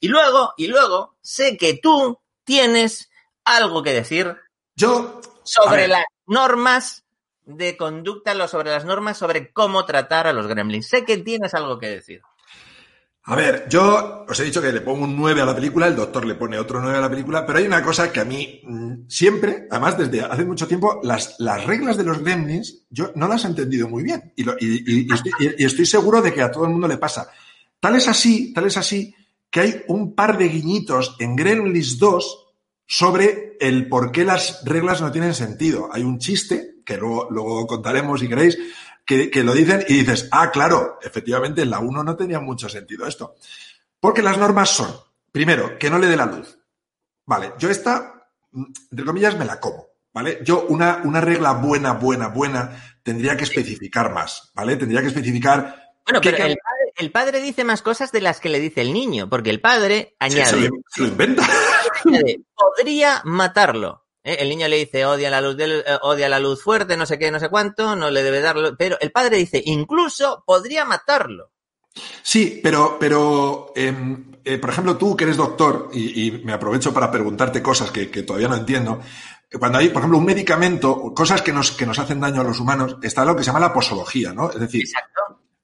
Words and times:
Y 0.00 0.08
luego, 0.08 0.52
y 0.56 0.66
luego, 0.68 1.16
sé 1.22 1.56
que 1.56 1.78
tú 1.82 2.18
tienes 2.44 3.10
algo 3.44 3.82
que 3.82 3.92
decir 3.92 4.36
Yo. 4.76 5.20
sobre 5.44 5.88
las 5.88 6.04
normas 6.26 7.04
de 7.44 7.76
conducta, 7.76 8.46
sobre 8.48 8.70
las 8.70 8.84
normas 8.84 9.16
sobre 9.18 9.52
cómo 9.52 9.84
tratar 9.86 10.26
a 10.26 10.32
los 10.32 10.46
gremlins. 10.46 10.88
Sé 10.88 11.04
que 11.04 11.16
tienes 11.18 11.54
algo 11.54 11.78
que 11.78 11.88
decir. 11.88 12.20
A 13.24 13.36
ver, 13.36 13.66
yo 13.68 14.24
os 14.26 14.40
he 14.40 14.44
dicho 14.44 14.62
que 14.62 14.72
le 14.72 14.80
pongo 14.80 15.04
un 15.04 15.14
9 15.14 15.42
a 15.42 15.44
la 15.44 15.54
película, 15.54 15.86
el 15.86 15.96
doctor 15.96 16.24
le 16.24 16.34
pone 16.34 16.58
otro 16.58 16.80
9 16.80 16.96
a 16.96 17.00
la 17.02 17.10
película, 17.10 17.44
pero 17.44 17.58
hay 17.58 17.66
una 17.66 17.82
cosa 17.82 18.10
que 18.10 18.20
a 18.20 18.24
mí 18.24 18.62
mm, 18.64 19.06
siempre, 19.06 19.66
además 19.70 19.98
desde 19.98 20.22
hace 20.22 20.44
mucho 20.46 20.66
tiempo, 20.66 21.00
las, 21.02 21.34
las 21.38 21.64
reglas 21.66 21.98
de 21.98 22.04
los 22.04 22.20
gremlins 22.20 22.86
yo 22.88 23.12
no 23.16 23.28
las 23.28 23.44
he 23.44 23.48
entendido 23.48 23.86
muy 23.86 24.02
bien 24.02 24.32
y, 24.34 24.44
lo- 24.44 24.54
y- 24.58 24.82
y- 24.86 25.06
y 25.10 25.12
estoy, 25.12 25.32
y- 25.40 25.62
y 25.62 25.66
estoy 25.66 25.84
seguro 25.84 26.22
de 26.22 26.32
que 26.32 26.40
a 26.40 26.50
todo 26.50 26.64
el 26.64 26.70
mundo 26.70 26.88
le 26.88 26.96
pasa. 26.96 27.30
Tal 27.80 27.96
es 27.96 28.08
así, 28.08 28.52
tal 28.54 28.64
es 28.66 28.78
así, 28.78 29.14
que 29.50 29.60
hay 29.60 29.84
un 29.88 30.14
par 30.14 30.38
de 30.38 30.48
guiñitos 30.48 31.16
en 31.18 31.36
Gremlins 31.36 31.98
2 31.98 32.46
sobre 32.86 33.56
el 33.60 33.88
por 33.88 34.12
qué 34.12 34.24
las 34.24 34.64
reglas 34.64 35.00
no 35.00 35.12
tienen 35.12 35.34
sentido. 35.34 35.88
Hay 35.92 36.02
un 36.02 36.18
chiste, 36.18 36.76
que 36.84 36.96
luego, 36.96 37.28
luego 37.30 37.66
contaremos 37.66 38.20
si 38.20 38.28
queréis, 38.28 38.58
que, 39.04 39.30
que 39.30 39.44
lo 39.44 39.52
dicen 39.52 39.84
y 39.88 39.94
dices, 39.94 40.28
ah, 40.30 40.50
claro, 40.50 40.98
efectivamente 41.02 41.62
en 41.62 41.70
la 41.70 41.78
1 41.78 42.04
no 42.04 42.16
tenía 42.16 42.40
mucho 42.40 42.68
sentido 42.68 43.06
esto. 43.06 43.34
Porque 44.00 44.22
las 44.22 44.38
normas 44.38 44.70
son, 44.70 44.94
primero, 45.32 45.78
que 45.78 45.90
no 45.90 45.98
le 45.98 46.06
dé 46.06 46.16
la 46.16 46.26
luz. 46.26 46.58
Vale, 47.24 47.52
yo 47.58 47.68
esta, 47.68 48.30
entre 48.90 49.04
comillas, 49.04 49.36
me 49.36 49.44
la 49.44 49.60
como. 49.60 49.86
¿Vale? 50.12 50.40
Yo 50.42 50.66
una, 50.68 51.02
una 51.04 51.20
regla 51.20 51.52
buena, 51.52 51.92
buena, 51.92 52.28
buena, 52.28 52.98
tendría 53.02 53.36
que 53.36 53.44
especificar 53.44 54.12
más, 54.12 54.50
¿vale? 54.54 54.76
Tendría 54.76 55.00
que 55.00 55.08
especificar... 55.08 55.92
Bueno, 56.04 56.20
pero 56.22 56.36
el 56.38 56.56
el 56.98 57.10
padre 57.12 57.40
dice 57.40 57.64
más 57.64 57.82
cosas 57.82 58.12
de 58.12 58.20
las 58.20 58.40
que 58.40 58.48
le 58.48 58.60
dice 58.60 58.80
el 58.82 58.92
niño, 58.92 59.28
porque 59.30 59.50
el 59.50 59.60
padre 59.60 60.16
se 60.20 60.24
añade, 60.26 60.68
lo, 60.68 60.76
se 60.88 61.02
lo 61.02 61.08
inventa. 61.08 61.46
añade, 62.04 62.40
podría 62.54 63.22
matarlo. 63.24 64.04
¿eh? 64.24 64.36
El 64.40 64.48
niño 64.48 64.68
le 64.68 64.76
dice, 64.76 65.06
odia 65.06 65.30
la 65.30 65.40
luz 65.40 65.56
del, 65.56 65.80
eh, 65.86 65.98
odia 66.02 66.28
la 66.28 66.38
luz 66.40 66.62
fuerte, 66.62 66.96
no 66.96 67.06
sé 67.06 67.18
qué, 67.18 67.30
no 67.30 67.40
sé 67.40 67.48
cuánto, 67.48 67.96
no 67.96 68.10
le 68.10 68.22
debe 68.22 68.40
darlo. 68.40 68.76
Pero 68.76 68.96
el 69.00 69.10
padre 69.12 69.36
dice, 69.38 69.62
incluso 69.64 70.42
podría 70.46 70.84
matarlo. 70.84 71.52
Sí, 72.22 72.60
pero, 72.62 72.96
pero 73.00 73.72
em, 73.74 74.32
eh, 74.44 74.58
por 74.58 74.70
ejemplo, 74.70 74.96
tú 74.96 75.16
que 75.16 75.24
eres 75.24 75.36
doctor, 75.36 75.88
y, 75.92 76.26
y 76.26 76.30
me 76.44 76.52
aprovecho 76.52 76.92
para 76.94 77.10
preguntarte 77.10 77.62
cosas 77.62 77.90
que, 77.90 78.10
que 78.10 78.22
todavía 78.22 78.48
no 78.48 78.56
entiendo, 78.56 79.00
cuando 79.58 79.78
hay, 79.78 79.88
por 79.88 80.00
ejemplo, 80.00 80.18
un 80.18 80.24
medicamento, 80.26 81.12
cosas 81.14 81.42
que 81.42 81.52
nos, 81.52 81.72
que 81.72 81.86
nos 81.86 81.98
hacen 81.98 82.20
daño 82.20 82.42
a 82.42 82.44
los 82.44 82.60
humanos, 82.60 82.96
está 83.02 83.24
lo 83.24 83.34
que 83.34 83.42
se 83.42 83.46
llama 83.46 83.60
la 83.60 83.72
posología, 83.72 84.32
¿no? 84.32 84.50
Es 84.50 84.60
decir, 84.60 84.82
Exacto. 84.82 85.20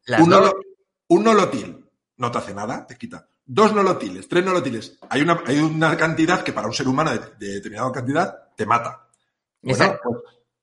Las 0.06 0.20
un, 0.22 0.30
dos- 0.30 0.40
nolo- 0.40 0.54
un 1.14 1.24
nolotil 1.24 1.84
no 2.16 2.30
te 2.30 2.38
hace 2.38 2.54
nada, 2.54 2.86
te 2.86 2.96
quita. 2.96 3.26
Dos 3.44 3.74
nolotiles, 3.74 4.28
tres 4.28 4.44
nolotiles. 4.44 4.98
Hay 5.10 5.22
una, 5.22 5.42
hay 5.46 5.58
una 5.58 5.96
cantidad 5.96 6.42
que 6.42 6.52
para 6.52 6.66
un 6.66 6.72
ser 6.72 6.88
humano 6.88 7.10
de, 7.10 7.18
de 7.38 7.54
determinada 7.54 7.92
cantidad 7.92 8.48
te 8.56 8.64
mata. 8.64 9.08
Bueno, 9.60 9.98
pues 10.02 10.18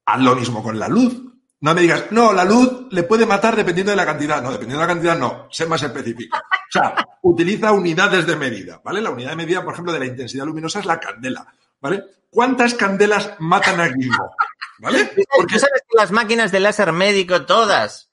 haz 0.06 0.22
lo 0.22 0.36
mismo 0.36 0.64
con 0.64 0.80
la 0.80 0.88
luz. 0.88 1.22
No 1.60 1.76
me 1.76 1.82
digas, 1.82 2.06
no, 2.10 2.34
la 2.34 2.44
luz 2.44 2.88
le 2.90 3.04
puede 3.04 3.26
matar 3.28 3.56
dependiendo 3.56 3.92
de 3.92 3.96
la 3.96 4.06
cantidad. 4.06 4.42
No, 4.42 4.52
dependiendo 4.52 4.82
de 4.82 4.88
la 4.88 4.94
cantidad, 4.94 5.18
no. 5.18 5.48
Sé 5.52 5.68
más 5.68 5.84
específico. 5.84 6.38
O 6.38 6.72
sea, 6.72 6.96
utiliza 7.22 7.72
unidades 7.72 8.26
de 8.26 8.36
medida, 8.36 8.82
¿vale? 8.84 9.02
La 9.02 9.12
unidad 9.12 9.32
de 9.32 9.36
medida, 9.36 9.64
por 9.64 9.74
ejemplo, 9.74 9.94
de 9.94 10.00
la 10.00 10.06
intensidad 10.06 10.46
luminosa 10.46 10.80
es 10.80 10.86
la 10.86 11.00
candela, 11.00 11.46
¿vale? 11.80 12.04
¿Cuántas 12.32 12.74
candelas 12.74 13.36
matan 13.40 13.80
a 13.80 13.90
Gizmo? 13.90 14.36
¿Vale? 14.80 15.12
Porque 15.38 15.60
sabes 15.60 15.84
que 15.88 15.98
las 15.98 16.12
máquinas 16.12 16.52
de 16.52 16.62
láser 16.62 16.92
médico, 16.94 17.46
todas, 17.46 18.11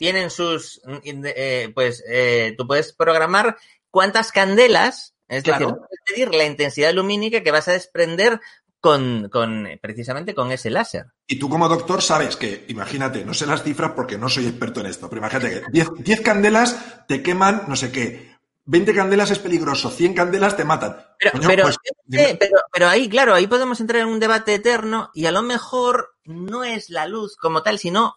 tienen 0.00 0.30
sus. 0.30 0.80
eh, 1.04 1.70
pues 1.74 2.02
eh, 2.08 2.54
tú 2.56 2.66
puedes 2.66 2.94
programar 2.94 3.58
cuántas 3.90 4.32
candelas, 4.32 5.14
es 5.28 5.42
Claro. 5.44 5.66
decir, 5.66 5.76
puedes 5.78 6.00
pedir 6.06 6.34
la 6.34 6.46
intensidad 6.46 6.94
lumínica 6.94 7.42
que 7.42 7.50
vas 7.50 7.68
a 7.68 7.72
desprender 7.72 8.40
con, 8.80 9.28
con 9.28 9.66
eh, 9.66 9.78
precisamente 9.80 10.34
con 10.34 10.50
ese 10.52 10.70
láser. 10.70 11.04
Y 11.26 11.38
tú 11.38 11.50
como 11.50 11.68
doctor 11.68 12.00
sabes 12.00 12.36
que, 12.36 12.64
imagínate, 12.68 13.26
no 13.26 13.34
sé 13.34 13.44
las 13.44 13.62
cifras 13.62 13.92
porque 13.94 14.16
no 14.16 14.30
soy 14.30 14.46
experto 14.46 14.80
en 14.80 14.86
esto, 14.86 15.10
pero 15.10 15.18
imagínate 15.20 15.50
que 15.50 15.62
10, 15.70 15.88
10 15.98 16.20
candelas 16.22 17.06
te 17.06 17.22
queman 17.22 17.64
no 17.68 17.76
sé 17.76 17.92
qué, 17.92 18.30
20 18.64 18.94
candelas 18.94 19.30
es 19.30 19.38
peligroso, 19.38 19.90
100 19.90 20.14
candelas 20.14 20.56
te 20.56 20.64
matan. 20.64 20.96
Pero, 21.18 21.32
Coño, 21.32 21.46
pero, 21.46 21.62
pues, 21.64 21.76
eh, 22.12 22.36
pero, 22.40 22.56
pero 22.72 22.88
ahí, 22.88 23.06
claro, 23.10 23.34
ahí 23.34 23.46
podemos 23.46 23.80
entrar 23.80 24.00
en 24.00 24.08
un 24.08 24.18
debate 24.20 24.54
eterno 24.54 25.10
y 25.12 25.26
a 25.26 25.30
lo 25.32 25.42
mejor 25.42 26.14
no 26.24 26.64
es 26.64 26.88
la 26.88 27.06
luz 27.06 27.36
como 27.36 27.62
tal, 27.62 27.78
sino 27.78 28.16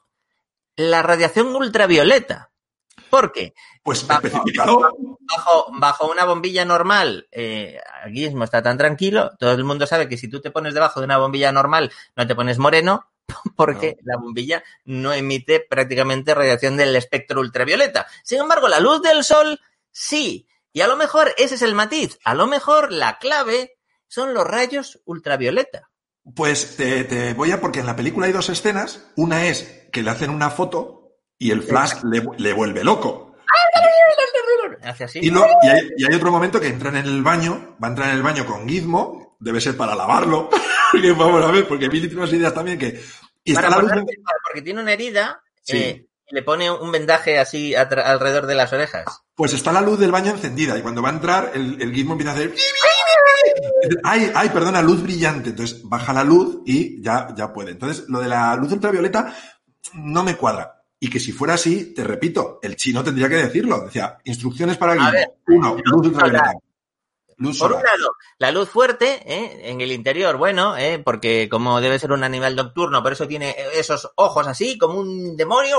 la 0.76 1.02
radiación 1.02 1.56
ultravioleta. 1.56 2.52
¿Por 3.10 3.32
qué? 3.32 3.54
pues 3.84 4.08
bajo- 4.08 4.98
bajo, 5.36 5.68
bajo 5.74 6.08
una 6.12 6.26
bombilla 6.26 6.64
normal, 6.66 7.28
eh, 7.32 7.80
Gizmo 8.12 8.44
está 8.46 8.64
tan 8.64 8.78
tranquilo, 8.78 9.32
todo 9.38 9.52
el 9.52 9.64
mundo 9.64 9.86
sabe 9.86 10.08
que 10.10 10.18
si 10.18 10.30
tú 10.30 10.40
te 10.42 10.52
pones 10.52 10.74
debajo 10.74 11.00
de 11.00 11.06
una 11.06 11.18
bombilla 11.18 11.52
normal, 11.52 11.92
no 12.16 12.26
te 12.26 12.34
pones 12.36 12.58
moreno, 12.60 13.12
porque 13.56 13.98
la 14.04 14.18
bombilla 14.18 14.64
no 14.86 15.14
emite 15.14 15.60
prácticamente 15.60 16.34
radiación 16.34 16.78
del 16.78 16.96
espectro 16.96 17.40
ultravioleta. 17.42 18.08
Sin 18.24 18.40
embargo, 18.40 18.68
la 18.68 18.80
luz 18.80 19.02
del 19.02 19.24
sol, 19.24 19.60
sí. 19.92 20.48
Y 20.72 20.82
a 20.82 20.88
lo 20.88 20.96
mejor 20.96 21.34
ese 21.38 21.56
es 21.56 21.62
el 21.62 21.76
matiz. 21.76 22.18
A 22.24 22.34
lo 22.34 22.48
mejor 22.48 22.92
la 22.92 23.20
clave 23.20 23.78
son 24.08 24.34
los 24.34 24.46
rayos 24.48 25.02
ultravioleta. 25.06 25.92
Pues 26.36 26.78
te, 26.78 27.04
te 27.04 27.34
voy 27.34 27.52
a, 27.52 27.60
porque 27.60 27.80
en 27.82 27.86
la 27.86 27.96
película 27.96 28.28
hay 28.28 28.32
dos 28.34 28.50
escenas. 28.50 29.06
Una 29.16 29.46
es 29.48 29.88
que 29.92 30.02
le 30.04 30.10
hacen 30.10 30.30
una 30.30 30.50
foto 30.50 31.18
y 31.38 31.52
el 31.52 31.64
flash 31.64 31.96
le, 32.04 32.24
le 32.38 32.54
vuelve 32.54 32.84
loco. 32.84 33.36
Hace 34.82 35.04
así. 35.06 35.20
Y, 35.22 35.30
lo- 35.30 35.46
y 35.62 35.68
hay, 35.68 35.90
y 35.98 36.06
hay 36.06 36.14
otro 36.16 36.32
momento 36.32 36.60
que 36.60 36.68
entran 36.68 36.96
en 36.98 37.06
el 37.06 37.22
baño, 37.24 37.78
va 37.82 37.88
a 37.88 37.92
entrar 37.92 38.10
en 38.10 38.16
el 38.16 38.24
baño 38.24 38.46
con 38.46 38.68
Gizmo, 38.68 39.38
debe 39.40 39.62
ser 39.62 39.78
para 39.78 39.96
lavarlo. 39.96 40.50
Porque 40.92 41.12
vamos 41.14 41.44
a 41.44 41.52
ver, 41.52 41.68
porque 41.68 41.90
Billy 41.90 42.08
tiene 42.08 42.22
unas 42.22 42.34
ideas 42.34 42.54
también 42.54 42.78
que. 42.78 43.02
Y 43.44 43.54
está 43.54 43.68
la 43.70 43.78
luz. 43.80 43.92
porque 44.46 44.62
tiene 44.62 44.80
una 44.82 44.94
herida, 44.94 45.42
Sí. 45.64 45.78
eh, 45.78 46.08
y 46.28 46.36
le 46.36 46.44
pone 46.44 46.70
un 46.70 46.92
vendaje 46.92 47.40
así 47.40 47.74
alrededor 47.74 48.46
de 48.46 48.54
las 48.54 48.72
orejas. 48.74 49.06
Pues 49.34 49.54
está 49.54 49.72
la 49.72 49.82
luz 49.82 50.00
del 50.00 50.12
baño 50.12 50.30
encendida 50.32 50.78
y 50.78 50.82
cuando 50.84 51.02
va 51.02 51.10
a 51.10 51.14
entrar, 51.14 51.52
el, 51.56 51.82
el 51.82 51.92
gizmo 51.94 52.12
empieza 52.14 52.32
a 52.32 52.36
hacer. 52.36 52.54
Ay, 54.04 54.32
ay, 54.34 54.50
perdona, 54.50 54.82
luz 54.82 55.02
brillante. 55.02 55.52
Entonces 55.52 55.82
baja 55.84 56.14
la 56.14 56.24
luz 56.24 56.62
y 56.66 57.02
ya, 57.02 57.34
ya 57.36 57.52
puede. 57.54 57.72
Entonces, 57.72 58.06
lo 58.08 58.20
de 58.20 58.30
la 58.30 58.56
luz 58.56 58.72
ultravioleta 58.72 59.36
no 59.94 60.24
me 60.24 60.36
cuadra. 60.36 60.82
Y 61.00 61.10
que 61.10 61.20
si 61.20 61.32
fuera 61.32 61.56
así, 61.56 61.94
te 61.94 62.04
repito, 62.04 62.60
el 62.62 62.76
chino 62.76 63.04
tendría 63.04 63.28
que 63.28 63.36
decirlo. 63.36 63.86
Decía, 63.86 64.18
instrucciones 64.24 64.78
para 64.78 64.94
el 64.94 65.28
Uno, 65.48 65.78
luz 65.84 66.08
ultravioleta. 66.08 66.54
Luz 67.38 67.60
Por 67.60 67.74
un 67.74 67.84
lado, 67.84 68.16
la 68.38 68.52
luz 68.52 68.70
fuerte 68.70 69.22
¿eh? 69.26 69.70
en 69.70 69.82
el 69.82 69.92
interior, 69.92 70.38
bueno, 70.38 70.78
¿eh? 70.78 71.02
porque 71.04 71.50
como 71.50 71.82
debe 71.82 71.98
ser 71.98 72.12
un 72.12 72.24
animal 72.24 72.56
nocturno, 72.56 73.02
por 73.02 73.12
eso 73.12 73.28
tiene 73.28 73.56
esos 73.74 74.12
ojos 74.16 74.48
así, 74.48 74.78
como 74.78 75.00
un 75.00 75.36
demonio, 75.36 75.78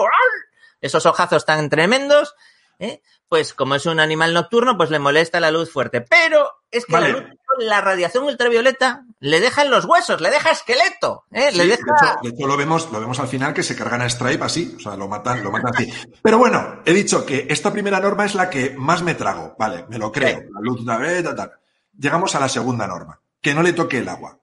esos 0.81 1.07
ojazos 1.07 1.47
tan 1.47 1.71
tremendos, 1.71 2.35
¿eh? 2.79 3.03
Pues 3.29 3.55
como 3.55 3.75
es 3.75 3.87
un 3.87 4.01
animal 4.01 4.33
nocturno, 4.35 4.77
pues 4.77 4.91
le 4.91 4.99
molesta 4.99 5.41
la 5.41 5.51
luz 5.51 5.71
fuerte. 5.71 6.01
Pero 6.03 6.51
es 6.71 6.85
que 6.87 6.93
Vale. 6.93 7.13
la, 7.13 7.19
luz- 7.19 7.39
la 7.59 7.81
radiación 7.81 8.25
ultravioleta 8.25 9.05
le 9.21 9.41
deja 9.41 9.63
en 9.63 9.71
los 9.71 9.85
huesos, 9.85 10.21
le 10.21 10.31
deja 10.31 10.51
esqueleto, 10.51 11.25
¿eh? 11.33 11.49
Sí, 11.51 11.57
le 11.59 11.65
de, 11.65 11.71
deja... 11.71 11.83
hecho, 11.83 12.17
de 12.23 12.29
hecho, 12.31 12.47
lo 12.47 12.57
vemos, 12.57 12.91
lo 12.93 13.01
vemos 13.01 13.19
al 13.21 13.29
final 13.29 13.55
que 13.55 13.63
se 13.63 13.75
cargan 13.77 14.03
a 14.03 14.09
Stripe 14.11 14.45
así, 14.45 14.75
o 14.77 14.81
sea, 14.81 14.97
lo 14.97 15.09
matan, 15.09 15.43
lo 15.43 15.51
matan 15.51 15.73
así. 15.75 15.93
Pero 16.23 16.39
bueno, 16.39 16.83
he 16.85 16.93
dicho 16.93 17.25
que 17.25 17.47
esta 17.49 17.73
primera 17.73 18.01
norma 18.01 18.25
es 18.27 18.35
la 18.35 18.51
que 18.51 18.71
más 18.77 19.03
me 19.03 19.15
trago, 19.15 19.55
vale, 19.59 19.85
me 19.89 19.99
lo 19.99 20.11
creo, 20.13 20.39
Sí. 20.41 20.45
la 20.53 20.61
luz 20.61 20.81
ultravioleta, 20.81 21.35
tal. 21.35 21.53
Llegamos 21.99 22.35
a 22.35 22.41
la 22.41 22.49
segunda 22.49 22.87
norma, 22.87 23.21
que 23.41 23.55
no 23.55 23.63
le 23.63 23.73
toque 23.73 23.99
el 23.99 24.09
agua. 24.09 24.39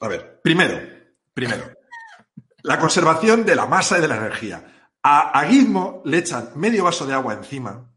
A 0.00 0.08
ver, 0.08 0.40
primero, 0.42 0.78
primero, 1.34 1.70
la 2.62 2.78
conservación 2.78 3.44
de 3.44 3.54
la 3.56 3.66
masa 3.66 3.98
y 3.98 4.00
de 4.00 4.08
la 4.08 4.16
energía. 4.16 4.64
A, 5.02 5.38
a 5.40 5.44
Gizmo 5.46 6.02
le 6.04 6.18
echan 6.18 6.50
medio 6.56 6.84
vaso 6.84 7.06
de 7.06 7.14
agua 7.14 7.34
encima 7.34 7.90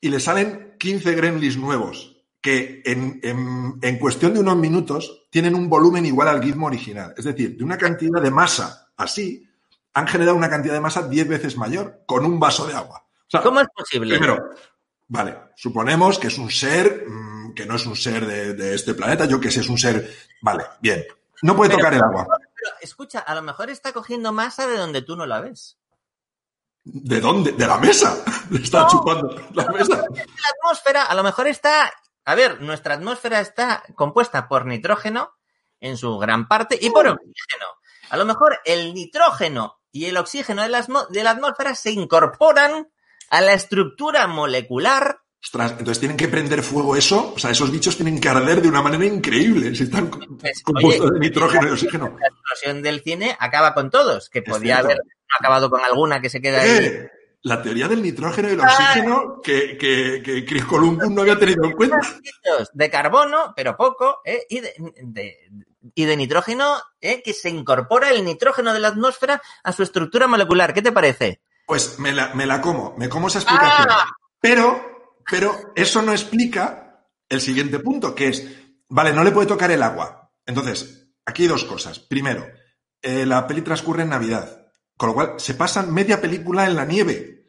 y 0.00 0.08
le 0.08 0.20
salen 0.20 0.76
15 0.78 1.14
gremlins 1.14 1.56
nuevos 1.56 2.16
que 2.40 2.82
en, 2.84 3.18
en- 3.22 3.78
en 3.82 3.98
cuestión 3.98 4.32
de 4.34 4.40
unos 4.40 4.56
minutos 4.56 5.26
tienen 5.30 5.54
un 5.54 5.68
volumen 5.68 6.06
igual 6.06 6.28
al 6.28 6.42
Gizmo 6.42 6.66
original. 6.66 7.12
Es 7.16 7.24
decir, 7.24 7.56
de 7.56 7.64
una 7.64 7.76
cantidad 7.76 8.22
de 8.22 8.30
masa 8.30 8.88
así, 8.96 9.48
han 9.94 10.06
generado 10.06 10.36
una 10.36 10.48
cantidad 10.50 10.74
de 10.74 10.80
masa 10.80 11.08
10 11.08 11.26
veces 11.28 11.56
mayor 11.56 12.02
con 12.06 12.24
un 12.24 12.38
vaso 12.38 12.66
de 12.66 12.74
agua. 12.74 13.04
O 13.08 13.30
sea, 13.30 13.42
¿Cómo 13.42 13.60
es 13.60 13.66
posible? 13.74 14.16
primero, 14.16 14.50
Vale, 15.08 15.36
suponemos 15.56 16.18
que 16.18 16.26
es 16.28 16.36
un 16.38 16.50
ser 16.50 17.04
mmm, 17.06 17.54
que 17.54 17.64
no 17.64 17.76
es 17.76 17.86
un 17.86 17.94
ser 17.96 18.26
de, 18.26 18.54
de, 18.54 18.74
este 18.74 18.92
planeta, 18.94 19.24
yo 19.24 19.40
que 19.40 19.50
sé, 19.52 19.60
es 19.60 19.68
un 19.68 19.78
ser. 19.78 20.12
Vale, 20.42 20.64
bien. 20.80 21.04
No 21.42 21.54
puede 21.56 21.70
pero, 21.70 21.78
tocar 21.78 21.94
el 21.94 22.02
agua. 22.02 22.26
Pero 22.28 22.70
escucha, 22.80 23.20
a 23.20 23.34
lo 23.34 23.42
mejor 23.42 23.70
está 23.70 23.92
cogiendo 23.92 24.32
masa 24.32 24.66
de 24.66 24.76
donde 24.76 25.02
tú 25.02 25.14
no 25.16 25.24
la 25.26 25.40
ves. 25.40 25.78
¿De 26.88 27.20
dónde? 27.20 27.50
De 27.50 27.66
la 27.66 27.78
mesa. 27.78 28.16
Está 28.52 28.82
no, 28.82 28.88
chupando 28.88 29.36
la 29.54 29.66
mesa. 29.66 29.96
La 29.96 30.48
atmósfera, 30.62 31.02
a 31.02 31.14
lo 31.16 31.24
mejor 31.24 31.48
está. 31.48 31.92
A 32.24 32.34
ver, 32.36 32.62
nuestra 32.62 32.94
atmósfera 32.94 33.40
está 33.40 33.82
compuesta 33.96 34.46
por 34.46 34.66
nitrógeno 34.66 35.32
en 35.80 35.96
su 35.96 36.16
gran 36.18 36.46
parte 36.46 36.78
y 36.80 36.90
por 36.90 37.08
oxígeno. 37.08 37.66
A 38.10 38.16
lo 38.16 38.24
mejor 38.24 38.60
el 38.64 38.94
nitrógeno 38.94 39.80
y 39.90 40.04
el 40.06 40.16
oxígeno 40.16 40.62
de 40.62 40.68
la, 40.68 40.86
de 41.10 41.24
la 41.24 41.30
atmósfera 41.30 41.74
se 41.74 41.90
incorporan 41.90 42.88
a 43.30 43.40
la 43.40 43.52
estructura 43.52 44.28
molecular. 44.28 45.20
Ostras, 45.42 45.72
entonces 45.72 46.00
tienen 46.00 46.16
que 46.16 46.28
prender 46.28 46.62
fuego 46.62 46.96
eso, 46.96 47.32
o 47.36 47.38
sea, 47.38 47.50
esos 47.50 47.70
bichos 47.70 47.96
tienen 47.96 48.20
que 48.20 48.28
arder 48.28 48.60
de 48.60 48.68
una 48.68 48.82
manera 48.82 49.04
increíble, 49.04 49.74
si 49.74 49.84
están 49.84 50.10
pues, 50.10 50.62
compuestos 50.62 51.10
oye, 51.10 51.14
de 51.14 51.20
nitrógeno 51.20 51.68
y 51.68 51.70
oxígeno. 51.70 52.16
La 52.18 52.26
explosión 52.26 52.82
del 52.82 53.00
cine 53.02 53.36
acaba 53.38 53.72
con 53.72 53.90
todos, 53.90 54.28
que 54.28 54.42
podía 54.42 54.78
haber 54.78 54.98
acabado 55.38 55.70
con 55.70 55.80
alguna 55.84 56.20
que 56.20 56.30
se 56.30 56.40
queda 56.40 56.62
ahí. 56.62 56.70
Eh, 56.70 57.10
la 57.42 57.62
teoría 57.62 57.86
del 57.86 58.02
nitrógeno 58.02 58.48
y 58.48 58.52
el 58.52 58.60
oxígeno 58.60 59.40
que, 59.40 59.78
que, 59.78 60.20
que 60.24 60.44
Chris 60.44 60.64
Columbus 60.64 61.10
no 61.10 61.20
había 61.22 61.38
tenido 61.38 61.64
en 61.64 61.72
cuenta. 61.72 61.98
De 62.72 62.90
carbono, 62.90 63.52
pero 63.54 63.76
poco, 63.76 64.22
¿eh? 64.24 64.46
y, 64.48 64.58
de, 64.58 64.74
de, 65.02 65.36
y 65.94 66.04
de 66.06 66.16
nitrógeno, 66.16 66.76
¿eh? 67.00 67.22
que 67.22 67.32
se 67.32 67.48
incorpora 67.48 68.10
el 68.10 68.24
nitrógeno 68.24 68.72
de 68.72 68.80
la 68.80 68.88
atmósfera 68.88 69.40
a 69.62 69.72
su 69.72 69.84
estructura 69.84 70.26
molecular. 70.26 70.74
¿Qué 70.74 70.82
te 70.82 70.90
parece? 70.90 71.40
Pues 71.66 72.00
me 72.00 72.10
la, 72.10 72.34
me 72.34 72.46
la 72.46 72.60
como, 72.60 72.96
me 72.96 73.08
como 73.08 73.28
esa 73.28 73.38
explicación. 73.38 73.86
Ah. 73.90 74.06
Pero, 74.40 74.95
pero 75.30 75.72
eso 75.74 76.02
no 76.02 76.12
explica 76.12 77.04
el 77.28 77.40
siguiente 77.40 77.78
punto, 77.80 78.14
que 78.14 78.28
es, 78.28 78.46
vale, 78.88 79.12
no 79.12 79.24
le 79.24 79.32
puede 79.32 79.48
tocar 79.48 79.70
el 79.70 79.82
agua. 79.82 80.32
Entonces, 80.44 81.08
aquí 81.24 81.42
hay 81.42 81.48
dos 81.48 81.64
cosas. 81.64 81.98
Primero, 81.98 82.46
eh, 83.02 83.26
la 83.26 83.46
peli 83.46 83.62
transcurre 83.62 84.02
en 84.02 84.10
Navidad, 84.10 84.68
con 84.96 85.08
lo 85.08 85.14
cual 85.14 85.34
se 85.38 85.54
pasan 85.54 85.92
media 85.92 86.20
película 86.20 86.66
en 86.66 86.76
la 86.76 86.84
nieve. 86.84 87.44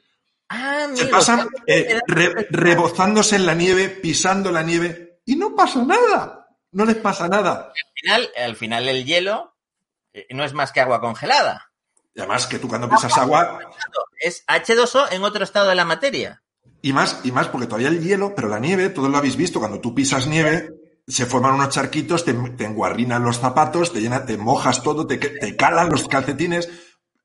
Ah, 0.49 0.87
se 0.93 1.05
pasan 1.05 1.47
eh, 1.67 1.99
re, 2.07 2.47
rebozándose 2.49 3.35
en 3.35 3.45
la 3.45 3.53
nieve, 3.53 3.89
pisando 3.89 4.51
la 4.51 4.63
nieve, 4.63 5.19
y 5.25 5.35
no 5.35 5.55
pasa 5.55 5.83
nada. 5.83 6.47
No 6.71 6.85
les 6.85 6.95
pasa 6.95 7.27
nada. 7.27 7.71
Al 7.73 7.93
final, 7.93 8.29
al 8.37 8.55
final 8.55 8.87
el 8.87 9.05
hielo 9.05 9.55
eh, 10.13 10.27
no 10.31 10.43
es 10.43 10.53
más 10.53 10.71
que 10.71 10.81
agua 10.81 11.01
congelada. 11.01 11.71
Y 12.13 12.19
además 12.19 12.47
que 12.47 12.59
tú 12.59 12.67
cuando 12.67 12.89
pisas 12.89 13.15
agua... 13.17 13.59
Es 14.19 14.43
H2O 14.47 15.11
en 15.11 15.23
otro 15.23 15.43
estado 15.43 15.69
de 15.69 15.75
la 15.75 15.85
materia. 15.85 16.41
Y 16.87 16.93
más, 16.93 17.19
y 17.25 17.33
más 17.33 17.49
porque 17.49 17.67
todavía 17.67 17.89
el 17.89 18.01
hielo, 18.01 18.33
pero 18.33 18.47
la 18.47 18.59
nieve, 18.59 18.87
todos 18.87 19.09
lo 19.09 19.17
habéis 19.17 19.35
visto, 19.35 19.59
cuando 19.59 19.81
tú 19.81 19.93
pisas 19.93 20.25
nieve, 20.25 20.69
se 21.05 21.25
forman 21.25 21.55
unos 21.55 21.67
charquitos, 21.67 22.23
te, 22.23 22.33
te 22.33 22.63
enguarrinan 22.63 23.25
los 23.25 23.39
zapatos, 23.39 23.91
te 23.91 23.99
llena, 23.99 24.25
te 24.25 24.37
mojas 24.37 24.81
todo, 24.83 25.05
te, 25.05 25.17
te 25.17 25.57
calan 25.57 25.89
los 25.89 26.07
calcetines 26.07 26.69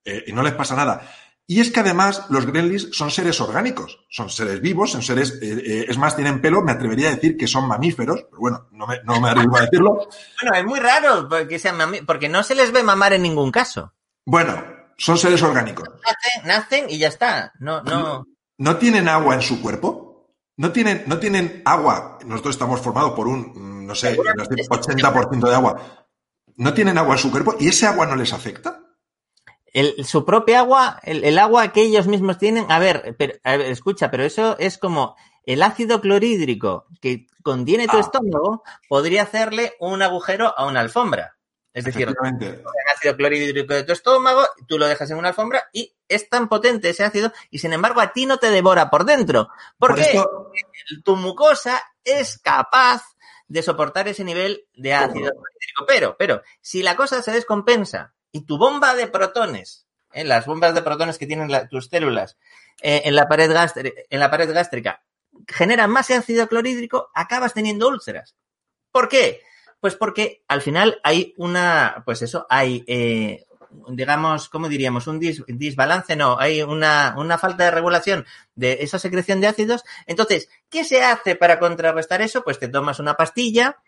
eh, 0.05 0.25
y 0.27 0.33
no 0.33 0.43
les 0.43 0.55
pasa 0.55 0.75
nada. 0.75 1.09
Y 1.47 1.61
es 1.61 1.71
que 1.71 1.79
además 1.79 2.25
los 2.29 2.45
gremlins 2.45 2.89
son 2.91 3.13
seres 3.13 3.41
orgánicos, 3.41 4.01
son 4.09 4.31
seres 4.31 4.61
vivos, 4.61 4.91
son 4.91 5.01
seres, 5.01 5.39
eh, 5.41 5.63
eh, 5.65 5.87
es 5.89 5.97
más, 5.97 6.17
tienen 6.17 6.41
pelo, 6.41 6.63
me 6.63 6.73
atrevería 6.73 7.11
a 7.11 7.15
decir 7.15 7.37
que 7.37 7.47
son 7.47 7.69
mamíferos, 7.69 8.25
pero 8.31 8.41
bueno, 8.41 8.67
no 8.73 8.89
me, 8.89 8.99
no 9.05 9.21
me 9.21 9.31
atrevo 9.31 9.59
a 9.59 9.61
decirlo. 9.61 10.09
Bueno, 10.43 10.57
es 10.57 10.65
muy 10.65 10.81
raro 10.81 11.29
porque, 11.29 11.61
sean 11.61 11.79
porque 12.05 12.29
no 12.29 12.43
se 12.43 12.57
les 12.57 12.73
ve 12.73 12.83
mamar 12.83 13.13
en 13.13 13.23
ningún 13.23 13.53
caso. 13.53 13.93
Bueno, 14.25 14.61
son 14.99 15.19
seres 15.19 15.41
orgánicos. 15.41 15.89
Nacen, 15.89 16.49
nacen 16.49 16.87
y 16.91 16.99
ya 16.99 17.07
está. 17.07 17.53
No, 17.61 17.81
no. 17.83 18.27
¿No 18.59 18.77
tienen 18.77 19.09
agua 19.09 19.35
en 19.35 19.43
su 19.43 19.61
cuerpo? 19.61 20.13
¿No 20.57 20.73
tienen, 20.73 21.05
no 21.07 21.19
tienen 21.19 21.63
agua? 21.65 22.19
Nosotros 22.27 22.55
estamos 22.55 22.81
formados 22.81 23.13
por 23.13 23.27
un, 23.27 23.87
no 23.87 23.95
sé, 23.95 24.17
80% 24.17 25.49
de 25.49 25.55
agua. 25.55 26.09
¿No 26.57 26.75
tienen 26.75 26.99
agua 26.99 27.15
en 27.15 27.19
su 27.19 27.31
cuerpo 27.31 27.57
y 27.59 27.69
ese 27.69 27.87
agua 27.87 28.07
no 28.07 28.17
les 28.17 28.33
afecta? 28.33 28.81
El, 29.73 30.05
su 30.05 30.27
propia 30.27 30.61
agua, 30.61 31.01
el, 31.03 31.25
el, 31.25 31.39
agua 31.39 31.73
que 31.73 31.81
ellos 31.81 32.07
mismos 32.07 32.37
tienen, 32.37 32.71
a 32.71 32.79
ver, 32.79 33.17
pero, 33.19 33.35
a 33.43 33.57
ver, 33.57 33.63
escucha, 33.63 34.11
pero 34.11 34.23
eso 34.23 34.59
es 34.59 34.77
como 34.77 35.17
el 35.45 35.63
ácido 35.63 36.01
clorhídrico 36.01 36.87
que 37.01 37.27
contiene 37.43 37.89
tu 37.89 37.97
ah. 37.97 38.01
estómago 38.01 38.63
podría 38.89 39.23
hacerle 39.23 39.73
un 39.81 40.03
agujero 40.03 40.53
a 40.57 40.67
una 40.67 40.81
alfombra. 40.81 41.37
Es 41.75 41.85
decir, 41.85 42.07
el 42.07 42.65
ácido 42.95 43.17
clorhídrico 43.17 43.73
de 43.73 43.85
tu 43.85 43.93
estómago, 43.93 44.47
tú 44.67 44.79
lo 44.79 44.87
dejas 44.87 45.11
en 45.11 45.17
una 45.17 45.29
alfombra 45.29 45.71
y 45.73 45.95
es 46.07 46.29
tan 46.29 46.49
potente 46.49 46.91
ese 46.91 47.03
ácido 47.03 47.33
y 47.51 47.59
sin 47.59 47.73
embargo 47.73 48.01
a 48.01 48.13
ti 48.13 48.27
no 48.27 48.39
te 48.39 48.51
devora 48.51 48.91
por 48.91 49.07
dentro. 49.07 49.49
Porque 49.79 50.03
por 50.13 50.53
esto... 50.53 50.53
tu 51.03 51.17
mucosa 51.17 51.83
es 52.05 52.39
capaz 52.39 53.03
de 53.49 53.63
soportar 53.63 54.09
ese 54.09 54.23
nivel 54.23 54.67
de 54.75 54.93
ácido 54.93 55.31
clorhídrico. 55.31 55.87
Pero, 55.87 56.17
pero, 56.19 56.43
si 56.61 56.83
la 56.83 56.95
cosa 56.95 57.23
se 57.23 57.33
descompensa 57.33 58.15
y 58.31 58.45
tu 58.45 58.59
bomba 58.59 58.95
de 58.95 59.07
protones, 59.07 59.87
¿eh? 60.13 60.25
las 60.25 60.45
bombas 60.45 60.75
de 60.75 60.83
protones 60.83 61.17
que 61.17 61.27
tienen 61.27 61.51
la, 61.51 61.69
tus 61.69 61.87
células 61.87 62.37
eh, 62.83 63.03
en, 63.05 63.15
la 63.15 63.29
pared 63.29 63.51
en 64.11 64.21
la 64.21 64.31
pared 64.31 64.53
gástrica, 64.53 65.03
generan 65.49 65.91
más 65.91 66.11
ácido 66.11 66.49
clorhídrico, 66.49 67.11
acabas 67.15 67.55
teniendo 67.55 67.89
úlceras. 67.89 68.37
¿Por 68.91 69.09
qué? 69.09 69.43
Pues 69.83 69.97
porque 69.97 70.45
al 70.47 70.63
final 70.63 71.01
hay 71.03 71.35
una, 71.39 72.05
pues 72.07 72.23
eso, 72.23 72.47
hay, 72.49 72.85
eh, 72.87 73.47
digamos, 73.89 74.49
¿cómo 74.49 74.69
diríamos? 74.69 75.09
Un 75.09 75.19
dis, 75.19 75.43
disbalance, 75.49 76.15
no, 76.15 76.39
hay 76.39 76.63
una, 76.63 77.17
una 77.19 77.37
falta 77.37 77.65
de 77.65 77.73
regulación 77.73 78.25
de 78.55 78.79
esa 78.83 79.01
secreción 79.01 79.41
de 79.41 79.49
ácidos. 79.49 79.83
Entonces, 80.07 80.49
¿qué 80.71 80.85
se 80.85 81.03
hace 81.03 81.35
para 81.35 81.59
contrarrestar 81.59 82.23
eso? 82.23 82.45
Pues 82.45 82.61
te 82.61 82.69
tomas 82.69 83.01
una 83.01 83.17
pastilla, 83.17 83.83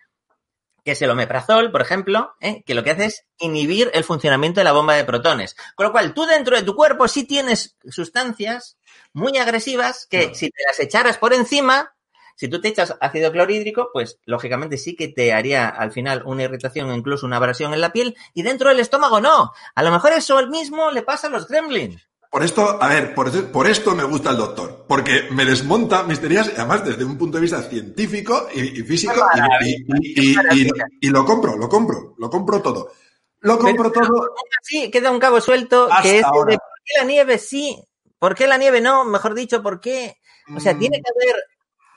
que 0.84 0.90
es 0.90 1.02
el 1.02 1.10
omeprazol, 1.10 1.70
por 1.70 1.82
ejemplo, 1.82 2.34
¿eh? 2.40 2.64
que 2.66 2.74
lo 2.74 2.82
que 2.82 2.90
hace 2.90 3.04
es 3.04 3.26
inhibir 3.38 3.92
el 3.94 4.02
funcionamiento 4.02 4.58
de 4.58 4.64
la 4.64 4.72
bomba 4.72 4.94
de 4.94 5.04
protones. 5.04 5.54
Con 5.76 5.86
lo 5.86 5.92
cual, 5.92 6.12
tú 6.12 6.26
dentro 6.26 6.56
de 6.56 6.64
tu 6.64 6.74
cuerpo 6.74 7.06
sí 7.06 7.22
tienes 7.22 7.76
sustancias 7.88 8.78
muy 9.12 9.38
agresivas 9.38 10.08
que 10.10 10.26
no. 10.26 10.34
si 10.34 10.50
te 10.50 10.62
las 10.66 10.80
echaras 10.80 11.18
por 11.18 11.34
encima, 11.34 11.94
si 12.34 12.48
tú 12.48 12.60
te 12.60 12.68
echas 12.68 12.96
ácido 13.00 13.32
clorhídrico, 13.32 13.90
pues 13.92 14.18
lógicamente 14.24 14.76
sí 14.76 14.96
que 14.96 15.08
te 15.08 15.32
haría 15.32 15.68
al 15.68 15.92
final 15.92 16.22
una 16.26 16.44
irritación 16.44 16.90
o 16.90 16.94
incluso 16.94 17.26
una 17.26 17.36
abrasión 17.36 17.74
en 17.74 17.80
la 17.80 17.92
piel 17.92 18.16
y 18.32 18.42
dentro 18.42 18.68
del 18.68 18.80
estómago 18.80 19.20
no. 19.20 19.52
A 19.74 19.82
lo 19.82 19.90
mejor 19.90 20.12
eso 20.12 20.46
mismo 20.48 20.90
le 20.90 21.02
pasa 21.02 21.28
a 21.28 21.30
los 21.30 21.46
gremlins. 21.48 22.08
Por 22.30 22.42
esto, 22.42 22.82
a 22.82 22.88
ver, 22.88 23.14
por, 23.14 23.30
por, 23.52 23.68
esto 23.68 23.94
me 23.94 24.02
gusta 24.02 24.30
el 24.30 24.36
doctor, 24.36 24.86
porque 24.88 25.28
me 25.30 25.44
desmonta 25.44 26.02
mis 26.02 26.18
teorías, 26.18 26.50
además 26.56 26.84
desde 26.84 27.04
un 27.04 27.16
punto 27.16 27.36
de 27.36 27.42
vista 27.42 27.62
científico 27.62 28.48
y, 28.52 28.80
y 28.80 28.82
físico, 28.82 29.24
y, 29.60 30.32
y, 30.32 30.70
y, 31.00 31.10
lo 31.10 31.24
compro, 31.24 31.56
lo 31.56 31.68
compro, 31.68 32.16
lo 32.18 32.28
compro 32.28 32.60
todo. 32.60 32.90
Lo 33.38 33.56
compro 33.56 33.92
Pero, 33.92 34.06
todo. 34.06 34.34
Sí, 34.62 34.90
queda 34.90 35.12
un 35.12 35.20
cabo 35.20 35.40
suelto 35.40 35.88
que 36.02 36.18
es 36.18 36.24
de 36.24 36.30
por 36.32 36.48
qué 36.48 36.58
la 36.98 37.04
nieve 37.04 37.38
sí, 37.38 37.78
por 38.18 38.34
qué 38.34 38.48
la 38.48 38.56
nieve 38.56 38.80
no, 38.80 39.04
mejor 39.04 39.34
dicho, 39.34 39.62
por 39.62 39.80
qué. 39.80 40.16
O 40.56 40.58
sea, 40.58 40.74
mm. 40.74 40.78
tiene 40.80 41.02
que 41.02 41.10
haber 41.14 41.36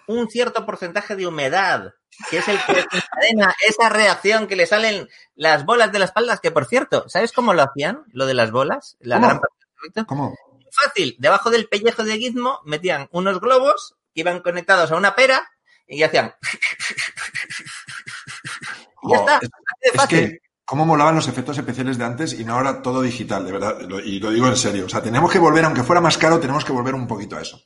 un 0.08 0.30
cierto 0.30 0.66
porcentaje 0.66 1.16
de 1.16 1.28
humedad, 1.28 1.94
que 2.30 2.40
es 2.40 2.48
el 2.48 2.58
que 2.66 2.80
encadena 2.80 3.56
esa 3.68 3.90
reacción 3.90 4.48
que 4.48 4.56
le 4.56 4.66
salen 4.66 5.08
las 5.36 5.66
bolas 5.66 5.92
de 5.92 6.00
las 6.00 6.10
espaldas, 6.10 6.40
que 6.40 6.52
por 6.52 6.66
cierto, 6.66 7.08
¿sabes 7.08 7.32
cómo 7.32 7.54
lo 7.54 7.64
hacían? 7.64 8.04
Lo 8.08 8.26
de 8.26 8.34
las 8.34 8.52
bolas, 8.52 8.98
la 9.00 9.18
¿Cómo? 9.18 9.28
gran 9.28 10.06
¿Cómo? 10.06 10.36
Fácil, 10.72 11.16
debajo 11.20 11.50
del 11.50 11.68
pellejo 11.68 12.04
de 12.04 12.18
Gizmo 12.18 12.60
metían 12.66 13.08
unos 13.12 13.40
globos 13.40 13.96
que 14.14 14.22
iban 14.22 14.42
conectados 14.42 14.92
a 14.92 14.96
una 14.96 15.16
pera 15.16 15.50
y 15.88 16.04
hacían. 16.04 16.36
y 19.04 19.12
ya 19.12 19.18
está. 19.18 19.40
Es, 19.82 19.96
es 19.96 20.08
que 20.08 20.40
cómo 20.68 20.86
molaban 20.86 21.16
los 21.16 21.30
efectos 21.30 21.58
especiales 21.58 21.98
de 21.98 22.04
antes 22.04 22.34
y 22.34 22.44
no 22.44 22.56
ahora 22.56 22.82
todo 22.82 23.02
digital, 23.02 23.46
de 23.46 23.54
verdad, 23.54 23.78
y 24.04 24.20
lo 24.20 24.32
digo 24.32 24.48
en 24.48 24.58
serio. 24.58 24.86
O 24.86 24.90
sea, 24.90 25.02
tenemos 25.02 25.32
que 25.32 25.40
volver, 25.40 25.64
aunque 25.64 25.82
fuera 25.82 26.02
más 26.02 26.18
caro, 26.18 26.42
tenemos 26.42 26.66
que 26.66 26.74
volver 26.74 26.94
un 26.94 27.08
poquito 27.08 27.38
a 27.38 27.42
eso. 27.42 27.64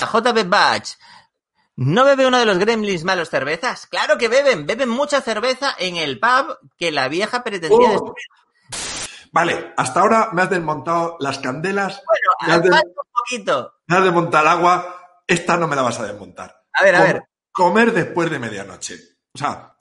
JB 0.00 0.48
Batch, 0.48 0.94
¿No 1.82 2.04
bebe 2.04 2.26
uno 2.26 2.38
de 2.38 2.44
los 2.44 2.58
gremlins 2.58 3.04
malos 3.04 3.30
cervezas? 3.30 3.86
Claro 3.86 4.18
que 4.18 4.28
beben, 4.28 4.66
beben 4.66 4.90
mucha 4.90 5.22
cerveza 5.22 5.74
en 5.78 5.96
el 5.96 6.20
pub 6.20 6.58
que 6.76 6.90
la 6.90 7.08
vieja 7.08 7.42
pretendía 7.42 7.88
oh. 7.88 7.92
destruir. 7.92 9.30
Vale, 9.32 9.72
hasta 9.78 10.00
ahora 10.00 10.28
me 10.32 10.42
has 10.42 10.50
desmontado 10.50 11.16
las 11.20 11.38
candelas. 11.38 12.02
Bueno, 12.04 12.60
me 12.60 12.76
has, 12.76 12.84
un 12.84 12.92
poquito. 13.10 13.76
Me 13.86 13.96
has 13.96 14.04
desmontado 14.04 14.44
el 14.44 14.48
agua. 14.50 15.22
Esta 15.26 15.56
no 15.56 15.66
me 15.68 15.74
la 15.74 15.80
vas 15.80 15.98
a 16.00 16.06
desmontar. 16.06 16.64
A 16.74 16.84
ver, 16.84 16.96
a 16.96 16.98
Com 16.98 17.06
ver. 17.06 17.22
Comer 17.50 17.92
después 17.92 18.30
de 18.30 18.38
medianoche. 18.38 18.96
O 19.34 19.38
sea. 19.38 19.74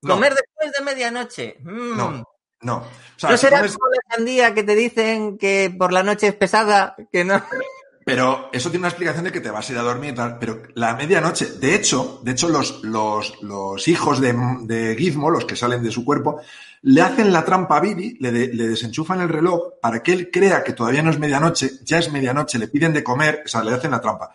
No. 0.00 0.14
Comer 0.14 0.34
después 0.34 0.72
de 0.72 0.82
medianoche. 0.82 1.56
Mm. 1.60 1.96
No. 1.98 2.24
No. 2.62 2.76
O 2.76 2.84
sea, 3.18 3.28
¿No 3.28 3.36
si 3.36 3.42
será 3.42 3.58
comes... 3.58 3.76
como 3.76 3.90
la 3.90 4.16
sandía 4.16 4.54
que 4.54 4.62
te 4.62 4.74
dicen 4.74 5.36
que 5.36 5.74
por 5.76 5.92
la 5.92 6.02
noche 6.02 6.28
es 6.28 6.34
pesada? 6.34 6.96
Que 7.12 7.24
no. 7.26 7.44
Pero 7.50 7.62
eso 8.06 8.70
tiene 8.70 8.78
una 8.78 8.88
explicación 8.88 9.24
de 9.24 9.32
que 9.32 9.40
te 9.40 9.50
vas 9.50 9.68
a 9.68 9.72
ir 9.72 9.78
a 9.78 9.82
dormir 9.82 10.12
y 10.12 10.16
tal. 10.16 10.38
Pero 10.38 10.62
la 10.74 10.94
medianoche, 10.94 11.46
de 11.46 11.74
hecho, 11.74 12.20
de 12.24 12.32
hecho, 12.32 12.48
los, 12.48 12.82
los, 12.82 13.40
los 13.42 13.88
hijos 13.88 14.20
de, 14.20 14.34
de, 14.62 14.96
Gizmo, 14.96 15.30
los 15.30 15.44
que 15.44 15.56
salen 15.56 15.82
de 15.82 15.90
su 15.90 16.04
cuerpo, 16.04 16.40
le 16.82 17.02
hacen 17.02 17.32
la 17.32 17.44
trampa 17.44 17.76
a 17.76 17.80
Billy, 17.80 18.16
le, 18.20 18.32
de, 18.32 18.48
le, 18.54 18.68
desenchufan 18.68 19.20
el 19.20 19.28
reloj 19.28 19.74
para 19.80 20.02
que 20.02 20.12
él 20.12 20.30
crea 20.30 20.64
que 20.64 20.72
todavía 20.72 21.02
no 21.02 21.10
es 21.10 21.18
medianoche, 21.18 21.70
ya 21.84 21.98
es 21.98 22.10
medianoche, 22.10 22.58
le 22.58 22.68
piden 22.68 22.92
de 22.92 23.04
comer, 23.04 23.42
o 23.44 23.48
sea, 23.48 23.62
le 23.62 23.74
hacen 23.74 23.90
la 23.90 24.00
trampa. 24.00 24.32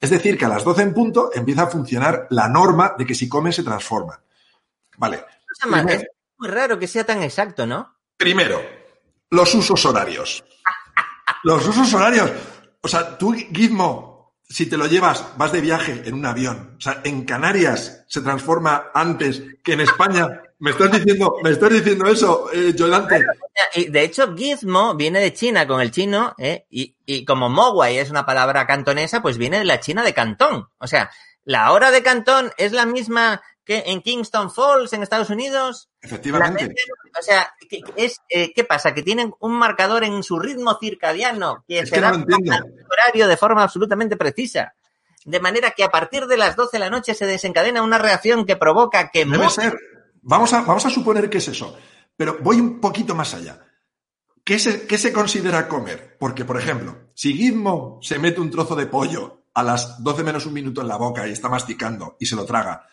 Es 0.00 0.10
decir, 0.10 0.38
que 0.38 0.44
a 0.44 0.48
las 0.48 0.62
12 0.62 0.82
en 0.82 0.94
punto 0.94 1.30
empieza 1.34 1.64
a 1.64 1.66
funcionar 1.66 2.28
la 2.30 2.48
norma 2.48 2.94
de 2.96 3.04
que 3.04 3.16
si 3.16 3.28
come 3.28 3.52
se 3.52 3.64
transforma. 3.64 4.20
Vale. 4.96 5.24
Es 5.88 6.06
muy 6.38 6.48
raro 6.48 6.78
que 6.78 6.86
sea 6.86 7.04
tan 7.04 7.22
exacto, 7.22 7.66
¿no? 7.66 7.96
Primero, 8.16 8.60
los 9.30 9.52
usos 9.54 9.84
horarios. 9.84 10.44
Los 11.42 11.66
usos 11.66 11.92
horarios. 11.94 12.30
O 12.80 12.88
sea, 12.88 13.18
tú, 13.18 13.32
Gizmo, 13.32 14.34
si 14.48 14.66
te 14.66 14.76
lo 14.76 14.86
llevas, 14.86 15.24
vas 15.36 15.52
de 15.52 15.60
viaje 15.60 16.02
en 16.04 16.14
un 16.14 16.26
avión. 16.26 16.74
O 16.78 16.80
sea, 16.80 17.00
en 17.04 17.24
Canarias 17.24 18.04
se 18.08 18.20
transforma 18.22 18.90
antes 18.94 19.42
que 19.62 19.74
en 19.74 19.80
España. 19.80 20.42
Me 20.60 20.70
estás 20.72 20.90
diciendo, 20.90 21.34
me 21.42 21.50
estás 21.50 21.70
diciendo 21.70 22.06
eso, 22.06 22.50
eh, 22.52 22.72
De 22.72 24.02
hecho, 24.02 24.34
Gizmo 24.34 24.94
viene 24.96 25.20
de 25.20 25.32
China 25.32 25.68
con 25.68 25.80
el 25.80 25.92
chino, 25.92 26.34
eh, 26.36 26.66
y, 26.68 26.96
y 27.06 27.24
como 27.24 27.48
Mogwai 27.48 27.98
es 27.98 28.10
una 28.10 28.26
palabra 28.26 28.66
cantonesa, 28.66 29.22
pues 29.22 29.38
viene 29.38 29.58
de 29.58 29.64
la 29.64 29.78
China 29.78 30.02
de 30.02 30.14
Cantón. 30.14 30.68
O 30.78 30.86
sea, 30.88 31.10
la 31.44 31.70
hora 31.72 31.90
de 31.90 32.02
Cantón 32.02 32.50
es 32.58 32.72
la 32.72 32.86
misma 32.86 33.40
que 33.64 33.84
en 33.86 34.02
Kingston 34.02 34.50
Falls, 34.50 34.92
en 34.94 35.02
Estados 35.02 35.30
Unidos. 35.30 35.87
Efectivamente. 36.00 36.74
o 37.18 37.22
sea, 37.22 37.52
¿qué, 37.68 37.82
es, 37.96 38.20
eh, 38.28 38.52
¿qué 38.54 38.64
pasa? 38.64 38.94
Que 38.94 39.02
tienen 39.02 39.34
un 39.40 39.52
marcador 39.52 40.04
en 40.04 40.22
su 40.22 40.38
ritmo 40.38 40.78
circadiano 40.78 41.64
que 41.66 41.80
es 41.80 41.88
se 41.88 42.00
da 42.00 42.10
horario 42.12 43.26
de 43.26 43.36
forma 43.36 43.62
absolutamente 43.62 44.16
precisa. 44.16 44.74
De 45.24 45.40
manera 45.40 45.72
que 45.72 45.84
a 45.84 45.90
partir 45.90 46.26
de 46.26 46.36
las 46.36 46.56
12 46.56 46.76
de 46.76 46.78
la 46.78 46.90
noche 46.90 47.14
se 47.14 47.26
desencadena 47.26 47.82
una 47.82 47.98
reacción 47.98 48.46
que 48.46 48.56
provoca 48.56 49.10
que... 49.10 49.24
Debe 49.24 49.50
ser. 49.50 49.76
Vamos 50.22 50.52
a, 50.52 50.62
vamos 50.62 50.86
a 50.86 50.90
suponer 50.90 51.28
que 51.28 51.38
es 51.38 51.48
eso. 51.48 51.76
Pero 52.16 52.38
voy 52.40 52.60
un 52.60 52.80
poquito 52.80 53.14
más 53.14 53.34
allá. 53.34 53.60
¿Qué 54.44 54.58
se, 54.58 54.86
¿Qué 54.86 54.96
se 54.96 55.12
considera 55.12 55.68
comer? 55.68 56.16
Porque, 56.18 56.44
por 56.44 56.58
ejemplo, 56.58 57.10
si 57.14 57.34
Gizmo 57.34 57.98
se 58.00 58.18
mete 58.18 58.40
un 58.40 58.50
trozo 58.50 58.74
de 58.74 58.86
pollo 58.86 59.42
a 59.52 59.62
las 59.62 60.02
12 60.02 60.22
menos 60.22 60.46
un 60.46 60.54
minuto 60.54 60.80
en 60.80 60.88
la 60.88 60.96
boca 60.96 61.26
y 61.26 61.32
está 61.32 61.48
masticando 61.48 62.16
y 62.18 62.26
se 62.26 62.36
lo 62.36 62.46
traga, 62.46 62.86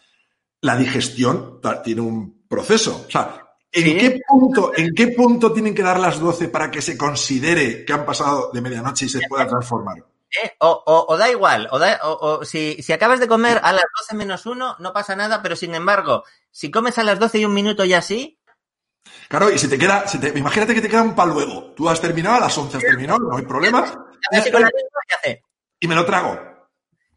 la 0.61 0.75
digestión 0.75 1.61
tiene 1.83 2.01
un 2.01 2.34
proceso. 2.47 3.05
O 3.07 3.11
sea, 3.11 3.41
¿en, 3.71 3.97
qué 3.97 4.19
punto, 4.27 4.71
¿en 4.75 4.93
qué 4.93 5.07
punto 5.09 5.51
tienen 5.51 5.75
que 5.75 5.83
dar 5.83 5.99
las 5.99 6.19
12 6.19 6.49
para 6.49 6.71
que 6.71 6.81
se 6.81 6.97
considere 6.97 7.85
que 7.85 7.93
han 7.93 8.05
pasado 8.05 8.51
de 8.53 8.61
medianoche 8.61 9.05
y 9.05 9.09
se 9.09 9.27
pueda 9.27 9.47
transformar? 9.47 9.97
Eh, 10.43 10.51
o, 10.59 11.15
da 11.17 11.29
igual, 11.29 11.69
o, 11.71 12.43
si, 12.43 12.77
acabas 12.91 13.19
de 13.19 13.27
comer 13.27 13.59
a 13.63 13.71
las 13.71 13.85
12 14.01 14.15
menos 14.15 14.45
1, 14.45 14.77
no 14.79 14.93
pasa 14.93 15.15
nada, 15.15 15.41
pero 15.41 15.55
sin 15.55 15.75
embargo, 15.75 16.23
si 16.51 16.71
comes 16.71 16.97
a 16.97 17.03
las 17.03 17.19
12 17.19 17.39
y 17.39 17.45
un 17.45 17.53
minuto 17.53 17.85
y 17.85 17.93
así. 17.93 18.39
Claro, 19.29 19.49
y 19.49 19.57
si 19.57 19.69
te 19.69 19.77
queda, 19.77 20.03
imagínate 20.35 20.73
que 20.73 20.81
te 20.81 20.89
queda 20.89 21.03
un 21.03 21.15
luego. 21.15 21.73
Tú 21.75 21.87
has 21.87 22.01
terminado 22.01 22.37
a 22.37 22.39
las 22.41 22.57
11, 22.57 22.77
has 22.77 22.83
terminado, 22.83 23.19
no 23.19 23.37
hay 23.37 23.45
problema. 23.45 23.85
Y 25.79 25.87
me 25.87 25.95
lo 25.95 26.05
trago. 26.05 26.54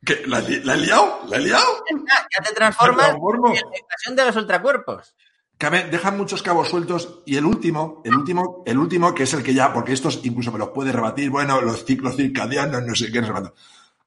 ¿Qué? 0.05 0.23
¿La, 0.27 0.41
¿La, 0.41 0.75
he 0.75 0.79
liado? 0.79 1.21
¿La 1.29 1.37
he 1.37 1.41
liado? 1.41 1.85
Ya, 1.91 2.43
te 2.43 2.55
transformas 2.55 3.09
en 3.09 3.15
la 3.15 3.79
invasión 3.79 4.17
de 4.17 4.25
los 4.25 4.37
ultracuerpos. 4.37 5.15
dejan 5.59 6.17
muchos 6.17 6.43
cabos 6.43 6.69
sueltos 6.69 7.21
y 7.27 7.37
el 7.37 7.45
último, 7.45 8.03
el 8.05 8.15
último, 8.15 8.63
el 8.65 8.79
último, 8.79 9.15
que 9.15 9.25
es 9.25 9.35
el 9.35 9.43
que 9.43 9.55
ya, 9.55 9.73
porque 9.73 9.93
estos 9.93 10.21
incluso 10.25 10.53
me 10.53 10.59
los 10.59 10.69
puede 10.71 10.93
rebatir, 10.93 11.31
bueno, 11.31 11.61
los 11.61 11.85
ciclos 11.85 12.17
circadianos, 12.17 12.83
no 12.83 12.95
sé 12.95 13.11
qué, 13.11 13.21
no 13.21 13.53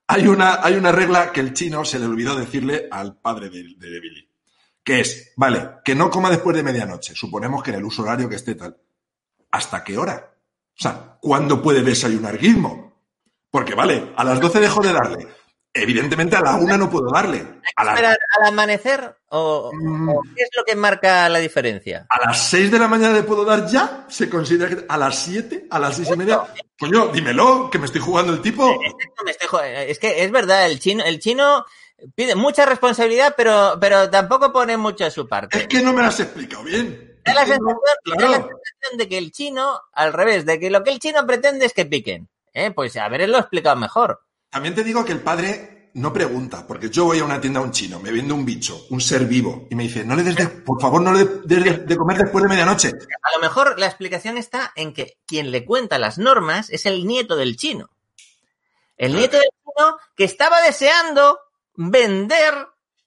Hay 0.07 0.27
una, 0.27 0.63
hay 0.63 0.75
una 0.75 0.91
regla 0.91 1.31
que 1.31 1.41
el 1.41 1.53
chino 1.53 1.83
se 1.83 1.99
le 1.99 2.05
olvidó 2.05 2.35
decirle 2.35 2.87
al 2.89 3.17
padre 3.17 3.49
de, 3.49 3.75
de, 3.77 3.99
Billy, 3.99 4.29
que 4.83 5.01
es, 5.01 5.33
vale, 5.35 5.71
que 5.83 5.93
no 5.93 6.09
coma 6.09 6.29
después 6.29 6.55
de 6.55 6.63
medianoche, 6.63 7.15
suponemos 7.15 7.61
que 7.63 7.71
en 7.71 7.77
el 7.77 7.85
uso 7.85 8.03
horario 8.03 8.29
que 8.29 8.37
esté 8.37 8.55
tal. 8.55 8.77
¿Hasta 9.51 9.83
qué 9.83 9.97
hora? 9.97 10.33
O 10.73 10.81
sea, 10.81 11.17
¿cuándo 11.19 11.61
puede 11.61 11.81
desayunar 11.81 12.37
Gizmo? 12.37 12.93
Porque, 13.51 13.75
vale, 13.75 14.13
a 14.15 14.23
las 14.23 14.39
12 14.39 14.61
dejo 14.61 14.81
de 14.81 14.93
darle 14.93 15.27
Evidentemente 15.73 16.35
a 16.35 16.41
la 16.41 16.55
una 16.55 16.77
no 16.77 16.89
puedo 16.89 17.09
darle. 17.09 17.45
¿A 17.77 17.83
esperar 17.83 18.17
al 18.37 18.47
amanecer 18.47 19.15
o, 19.29 19.71
mm. 19.73 20.09
qué 20.35 20.43
es 20.43 20.49
lo 20.57 20.65
que 20.65 20.75
marca 20.75 21.29
la 21.29 21.39
diferencia? 21.39 22.07
A 22.09 22.25
las 22.25 22.49
seis 22.49 22.69
de 22.69 22.77
la 22.77 22.89
mañana 22.89 23.13
le 23.13 23.23
puedo 23.23 23.45
dar 23.45 23.65
ya, 23.67 24.05
se 24.09 24.29
considera 24.29 24.67
que 24.67 24.85
a 24.87 24.97
las 24.97 25.17
siete, 25.17 25.67
a 25.69 25.79
las 25.79 25.95
seis 25.95 26.09
y 26.13 26.17
media. 26.17 26.43
Coño, 26.77 27.07
dímelo, 27.07 27.69
que 27.69 27.79
me 27.79 27.85
estoy 27.85 28.01
jugando 28.01 28.33
el 28.33 28.41
tipo. 28.41 28.79
Es 29.87 29.97
que 29.97 30.23
es 30.25 30.31
verdad, 30.31 30.65
el 30.65 30.79
chino, 30.79 31.05
el 31.05 31.19
chino 31.19 31.65
pide 32.15 32.35
mucha 32.35 32.65
responsabilidad, 32.65 33.33
pero, 33.37 33.77
pero 33.79 34.09
tampoco 34.09 34.51
pone 34.51 34.75
mucho 34.75 35.05
de 35.05 35.11
su 35.11 35.25
parte. 35.27 35.57
Es 35.57 35.67
que 35.67 35.81
no 35.81 35.93
me 35.93 36.01
lo 36.01 36.07
has 36.07 36.19
explicado 36.19 36.63
bien. 36.63 37.17
Da 37.23 37.33
la, 37.33 37.45
sensación, 37.45 38.97
de 38.97 39.07
que 39.07 39.17
el 39.17 39.31
chino, 39.31 39.79
al 39.93 40.11
revés, 40.11 40.45
de 40.45 40.59
que 40.59 40.69
lo 40.69 40.83
que 40.83 40.91
el 40.91 40.99
chino 40.99 41.25
pretende 41.25 41.65
es 41.65 41.73
que 41.73 41.85
piquen. 41.85 42.27
¿eh? 42.53 42.71
Pues 42.71 42.97
haberlo 42.97 43.37
explicado 43.37 43.75
mejor. 43.75 44.21
También 44.51 44.75
te 44.75 44.83
digo 44.83 45.05
que 45.05 45.13
el 45.13 45.21
padre 45.21 45.91
no 45.93 46.11
pregunta, 46.11 46.67
porque 46.67 46.89
yo 46.89 47.05
voy 47.05 47.19
a 47.19 47.23
una 47.23 47.39
tienda 47.39 47.61
a 47.61 47.63
un 47.63 47.71
chino, 47.71 47.99
me 47.99 48.11
vende 48.11 48.33
un 48.33 48.45
bicho, 48.45 48.85
un 48.89 48.99
ser 48.99 49.25
vivo, 49.25 49.67
y 49.69 49.75
me 49.75 49.83
dice, 49.83 50.03
no 50.03 50.13
le 50.15 50.23
des 50.23 50.35
de, 50.35 50.47
por 50.47 50.81
favor, 50.81 51.01
no 51.01 51.13
le 51.13 51.25
des 51.45 51.85
de, 51.85 51.95
comer 51.95 52.17
después 52.17 52.43
de 52.43 52.49
medianoche. 52.49 52.89
A 52.89 53.35
lo 53.35 53.41
mejor 53.41 53.79
la 53.79 53.87
explicación 53.87 54.37
está 54.37 54.73
en 54.75 54.93
que 54.93 55.17
quien 55.25 55.51
le 55.51 55.65
cuenta 55.65 55.99
las 55.99 56.17
normas 56.17 56.69
es 56.69 56.85
el 56.85 57.07
nieto 57.07 57.37
del 57.37 57.55
chino. 57.55 57.89
El 58.97 59.15
nieto 59.15 59.37
del 59.37 59.49
chino 59.63 59.97
que 60.15 60.25
estaba 60.25 60.61
deseando 60.61 61.39
vender. 61.75 62.53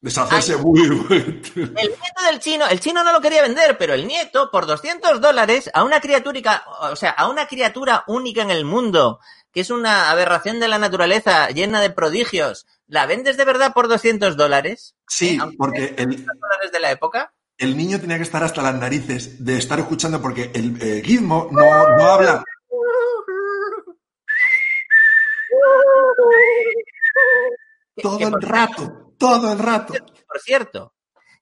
Deshacerse 0.05 0.57
muy 0.59 0.83
El 0.83 0.93
nieto 0.93 2.23
del 2.27 2.39
chino, 2.39 2.69
el 2.69 2.79
chino 2.79 3.03
no 3.03 3.11
lo 3.11 3.23
quería 3.23 3.41
vender, 3.41 3.79
pero 3.79 3.95
el 3.95 4.07
nieto, 4.07 4.51
por 4.51 4.67
200 4.67 5.19
dólares, 5.19 5.71
a 5.73 5.83
una 5.83 6.03
criatura, 6.03 6.63
o 6.83 6.95
sea, 6.95 7.13
a 7.13 7.27
una 7.27 7.47
criatura 7.47 8.05
única 8.07 8.43
en 8.43 8.51
el 8.51 8.67
mundo, 8.67 9.19
que 9.51 9.61
es 9.61 9.71
una 9.71 10.11
aberración 10.11 10.61
de 10.61 10.69
la 10.69 10.77
naturaleza 10.77 11.49
llena 11.49 11.81
de 11.81 11.89
prodigios, 11.89 12.67
¿la 12.87 13.07
vendes 13.07 13.39
de 13.39 13.47
verdad 13.47 13.73
por 13.73 13.89
200 13.89 14.37
dólares? 14.37 14.95
Sí, 15.09 15.39
¿Eh? 15.43 15.55
porque 15.57 15.95
el... 15.97 16.23
dólares 16.23 16.71
de 16.71 16.81
la 16.81 16.91
época? 16.91 17.33
El 17.57 17.75
niño 17.75 17.99
tenía 17.99 18.19
que 18.19 18.25
estar 18.25 18.45
hasta 18.45 18.61
las 18.61 18.75
narices 18.75 19.43
de 19.43 19.57
estar 19.57 19.81
escuchando 19.81 20.21
porque 20.21 20.51
el 20.53 20.77
eh, 20.83 21.01
Gizmo 21.03 21.49
no, 21.51 21.97
no 21.97 22.05
habla. 22.05 22.45
Todo 28.03 28.19
el 28.19 28.43
rato, 28.43 29.04
todo 29.25 29.53
el 29.53 29.59
rato. 29.59 29.95
Por 30.27 30.41
cierto, 30.41 30.95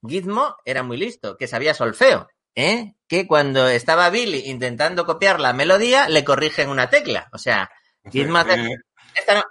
Gizmo 0.07 0.57
era 0.65 0.83
muy 0.83 0.97
listo, 0.97 1.37
que 1.37 1.49
sabía 1.49 1.75
solfeo. 1.75 2.29
¿eh? 2.55 2.95
Que 3.09 3.27
cuando 3.27 3.69
estaba 3.69 4.11
Billy 4.11 4.51
intentando 4.51 5.05
copiar 5.05 5.41
la 5.41 5.53
melodía, 5.53 6.09
le 6.09 6.25
corrigen 6.25 6.69
una 6.69 6.89
tecla. 6.89 7.29
O 7.33 7.39
sea, 7.39 7.71
Gizmo 8.11 8.39
esta 9.15 9.45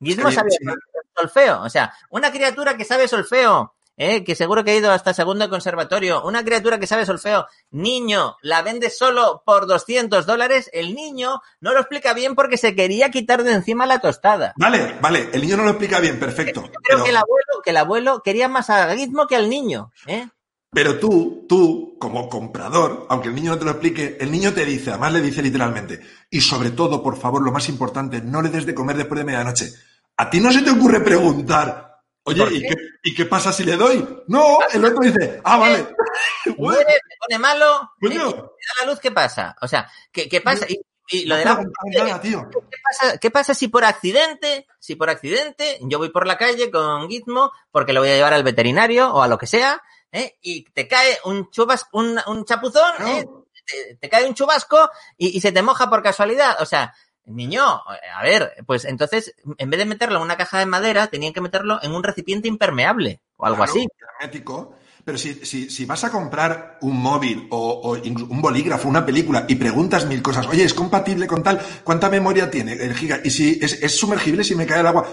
Gizmo 0.00 0.30
sabe 0.30 0.50
solfeo. 1.14 1.62
O 1.62 1.68
sea, 1.68 1.92
una 2.10 2.30
criatura 2.30 2.76
que 2.76 2.84
sabe 2.84 3.08
solfeo, 3.08 3.74
¿eh? 3.96 4.24
que 4.24 4.34
seguro 4.34 4.64
que 4.64 4.72
ha 4.72 4.76
ido 4.76 4.90
hasta 4.90 5.14
segundo 5.14 5.48
conservatorio, 5.48 6.24
una 6.24 6.44
criatura 6.44 6.78
que 6.78 6.86
sabe 6.86 7.06
solfeo, 7.06 7.46
niño, 7.70 8.36
la 8.42 8.62
vende 8.62 8.90
solo 8.90 9.42
por 9.44 9.66
200 9.66 10.26
dólares, 10.26 10.70
el 10.72 10.94
niño 10.94 11.40
no 11.60 11.72
lo 11.72 11.80
explica 11.80 12.14
bien 12.14 12.34
porque 12.34 12.56
se 12.56 12.74
quería 12.74 13.10
quitar 13.10 13.42
de 13.42 13.52
encima 13.52 13.86
la 13.86 14.00
tostada. 14.00 14.54
Vale, 14.56 14.98
vale, 15.00 15.30
el 15.32 15.42
niño 15.42 15.56
no 15.56 15.64
lo 15.64 15.70
explica 15.70 16.00
bien, 16.00 16.18
perfecto. 16.18 16.68
creo 16.82 17.04
que, 17.04 17.10
el 17.10 17.16
abuelo, 17.16 17.62
que 17.64 17.70
el 17.70 17.76
abuelo 17.76 18.22
quería 18.22 18.48
más 18.48 18.70
a 18.70 18.94
Gizmo 18.94 19.26
que 19.26 19.36
al 19.36 19.48
niño. 19.48 19.92
¿eh? 20.06 20.28
Pero 20.74 20.98
tú, 20.98 21.44
tú, 21.46 21.96
como 21.98 22.30
comprador, 22.30 23.06
aunque 23.10 23.28
el 23.28 23.34
niño 23.34 23.50
no 23.50 23.58
te 23.58 23.66
lo 23.66 23.72
explique, 23.72 24.16
el 24.18 24.32
niño 24.32 24.54
te 24.54 24.64
dice, 24.64 24.90
además 24.90 25.12
le 25.12 25.20
dice 25.20 25.42
literalmente, 25.42 26.00
y 26.30 26.40
sobre 26.40 26.70
todo, 26.70 27.02
por 27.02 27.18
favor, 27.18 27.42
lo 27.42 27.52
más 27.52 27.68
importante, 27.68 28.22
no 28.22 28.40
le 28.40 28.48
des 28.48 28.64
de 28.64 28.74
comer 28.74 28.96
después 28.96 29.18
de 29.18 29.24
medianoche. 29.24 29.70
A 30.16 30.30
ti 30.30 30.40
no 30.40 30.50
se 30.50 30.62
te 30.62 30.70
ocurre 30.70 31.00
preguntar, 31.00 31.91
oye, 32.24 32.68
¿y 33.02 33.14
qué, 33.14 33.24
pasa 33.26 33.52
si 33.52 33.64
le 33.64 33.76
doy? 33.76 34.06
No, 34.28 34.58
el 34.72 34.84
otro 34.84 35.00
dice, 35.00 35.40
ah, 35.44 35.58
vale. 35.58 35.78
Se 36.44 36.52
pone 36.52 37.38
malo, 37.38 37.92
¿Qué 38.00 38.08
da 38.08 38.84
la 38.84 38.86
luz, 38.90 39.00
¿qué 39.00 39.10
pasa? 39.10 39.56
O 39.60 39.68
sea, 39.68 39.90
¿qué, 40.12 40.40
pasa? 40.40 40.66
Y, 40.68 41.26
lo 41.26 41.36
de 41.36 41.44
la... 41.44 41.58
¿qué, 41.58 42.78
pasa, 42.82 43.18
¿Qué 43.18 43.30
pasa 43.30 43.54
si 43.54 43.68
por 43.68 43.84
accidente, 43.84 44.66
si 44.78 44.94
por 44.94 45.10
accidente 45.10 45.78
yo 45.82 45.98
voy 45.98 46.10
por 46.10 46.26
la 46.26 46.38
calle 46.38 46.70
con 46.70 47.08
Gizmo 47.08 47.52
porque 47.70 47.92
lo 47.92 48.00
voy 48.00 48.10
a 48.10 48.14
llevar 48.14 48.32
al 48.32 48.44
veterinario 48.44 49.12
o 49.12 49.20
a 49.20 49.28
lo 49.28 49.36
que 49.36 49.46
sea 49.46 49.82
¿eh? 50.12 50.38
y 50.40 50.64
te 50.70 50.86
cae 50.88 51.18
un 51.24 51.50
chubas, 51.50 51.86
un, 51.92 52.18
un 52.26 52.44
chapuzón, 52.44 53.06
¿eh? 53.06 53.26
te, 54.00 54.08
cae 54.08 54.26
un 54.26 54.34
chubasco 54.34 54.90
y, 55.16 55.40
se 55.40 55.52
te 55.52 55.62
moja 55.62 55.88
por 55.90 56.02
casualidad. 56.02 56.56
O 56.60 56.66
sea, 56.66 56.94
niño, 57.26 57.62
a 57.64 58.22
ver, 58.22 58.52
pues 58.66 58.84
entonces, 58.84 59.34
en 59.58 59.70
vez 59.70 59.78
de 59.78 59.86
meterlo 59.86 60.16
en 60.16 60.22
una 60.22 60.36
caja 60.36 60.58
de 60.58 60.66
madera, 60.66 61.06
tenían 61.08 61.32
que 61.32 61.40
meterlo 61.40 61.78
en 61.82 61.92
un 61.92 62.02
recipiente 62.02 62.48
impermeable 62.48 63.20
o 63.36 63.46
algo 63.46 63.62
así. 63.62 63.86
Hermético. 64.20 64.76
Pero 65.04 65.18
si, 65.18 65.34
si, 65.44 65.68
si, 65.68 65.84
vas 65.84 66.04
a 66.04 66.12
comprar 66.12 66.78
un 66.82 66.96
móvil 66.96 67.48
o, 67.50 67.96
un 68.04 68.40
bolígrafo, 68.40 68.88
una 68.88 69.04
película 69.04 69.44
y 69.48 69.56
preguntas 69.56 70.06
mil 70.06 70.22
cosas, 70.22 70.46
oye, 70.46 70.62
¿es 70.62 70.74
compatible 70.74 71.26
con 71.26 71.42
tal? 71.42 71.60
¿Cuánta 71.82 72.08
memoria 72.08 72.48
tiene 72.48 72.74
el 72.74 72.94
giga? 72.94 73.20
Y 73.24 73.30
si 73.30 73.58
es, 73.60 73.96
sumergible 73.96 74.44
si 74.44 74.54
me 74.54 74.64
cae 74.64 74.80
el 74.80 74.86
agua. 74.86 75.08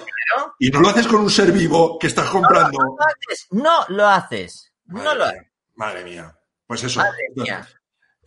Y 0.59 0.69
no 0.69 0.81
lo 0.81 0.89
haces 0.89 1.07
con 1.07 1.21
un 1.21 1.31
ser 1.31 1.51
vivo 1.51 1.97
que 1.97 2.05
estás 2.05 2.29
comprando. 2.29 2.77
No, 2.77 2.95
lo 2.95 3.03
haces. 3.03 3.47
No 3.49 3.85
lo 3.87 4.07
haces. 4.07 4.71
No 4.85 5.15
lo 5.15 5.25
hay. 5.25 5.37
Madre 5.75 6.03
mía. 6.03 6.37
Pues 6.67 6.83
eso. 6.83 7.01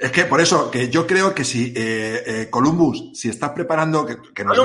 Es 0.02 0.12
que 0.12 0.24
por 0.24 0.40
eso, 0.40 0.70
que 0.70 0.88
yo 0.90 1.06
creo 1.06 1.34
que 1.34 1.44
si 1.44 1.72
eh, 1.76 2.22
eh, 2.26 2.50
Columbus, 2.50 3.12
si 3.14 3.28
estás 3.28 3.50
preparando, 3.50 4.04
que, 4.04 4.44
nos 4.44 4.58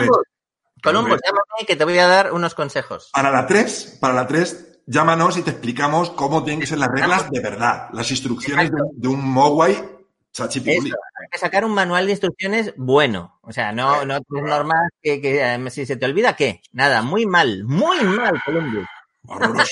Columbus, 0.84 1.20
llámame 1.24 1.66
que 1.66 1.76
te 1.76 1.84
voy 1.84 1.98
a 1.98 2.08
dar 2.08 2.34
unos 2.34 2.54
consejos. 2.54 3.10
Para 3.14 3.32
la 3.32 3.46
3, 3.46 3.98
para 4.00 4.14
la 4.14 4.28
3, 4.28 4.82
llámanos 4.86 5.38
y 5.38 5.42
te 5.44 5.52
explicamos 5.52 6.12
cómo 6.12 6.44
tienen 6.44 6.60
que 6.60 6.68
ser 6.68 6.78
las 6.78 6.90
reglas 6.90 7.30
de 7.30 7.40
verdad, 7.40 7.90
las 7.94 8.10
instrucciones 8.12 8.72
de, 8.72 8.78
de 8.94 9.08
un 9.08 9.28
Mogwai 9.28 9.98
hay 10.40 11.28
que 11.32 11.38
sacar 11.38 11.66
un 11.66 11.74
manual 11.74 12.06
de 12.06 12.12
instrucciones 12.12 12.74
bueno. 12.78 13.40
O 13.42 13.52
sea, 13.52 13.72
no, 13.72 14.06
no 14.06 14.18
es 14.18 14.22
normal 14.30 14.90
que, 15.02 15.22
que, 15.22 15.42
eh, 15.42 15.70
si 15.70 15.86
se 15.86 15.96
te 15.96 16.06
olvida, 16.06 16.36
¿qué? 16.36 16.62
Nada, 16.72 17.02
muy 17.02 17.26
mal, 17.26 17.64
muy 17.64 18.02
mal, 18.04 18.42
Columbus. 18.46 18.86
Horroroso. 19.28 19.72